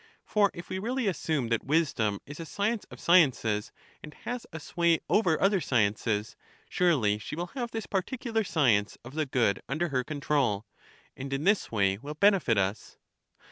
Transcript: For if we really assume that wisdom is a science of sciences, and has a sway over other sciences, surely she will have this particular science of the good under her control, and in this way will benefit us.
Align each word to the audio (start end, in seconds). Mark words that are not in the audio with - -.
For 0.25 0.49
if 0.55 0.67
we 0.69 0.79
really 0.79 1.05
assume 1.05 1.49
that 1.49 1.63
wisdom 1.63 2.21
is 2.25 2.39
a 2.39 2.45
science 2.47 2.85
of 2.89 2.99
sciences, 2.99 3.71
and 4.01 4.15
has 4.15 4.47
a 4.51 4.59
sway 4.59 4.99
over 5.07 5.39
other 5.39 5.61
sciences, 5.61 6.35
surely 6.67 7.19
she 7.19 7.35
will 7.35 7.51
have 7.53 7.69
this 7.69 7.85
particular 7.85 8.43
science 8.43 8.97
of 9.05 9.13
the 9.13 9.27
good 9.27 9.61
under 9.69 9.89
her 9.89 10.03
control, 10.03 10.65
and 11.15 11.31
in 11.31 11.43
this 11.43 11.71
way 11.71 11.99
will 11.99 12.15
benefit 12.15 12.57
us. 12.57 12.97